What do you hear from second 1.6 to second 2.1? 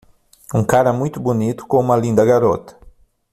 com uma